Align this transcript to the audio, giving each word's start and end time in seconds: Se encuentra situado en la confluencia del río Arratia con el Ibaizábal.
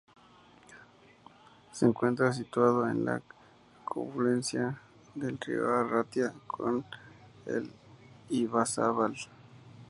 Se 1.71 1.85
encuentra 1.85 2.33
situado 2.33 2.89
en 2.89 3.05
la 3.05 3.21
confluencia 3.85 4.81
del 5.13 5.37
río 5.39 5.71
Arratia 5.75 6.33
con 6.47 6.83
el 7.45 7.71
Ibaizábal. 8.31 9.13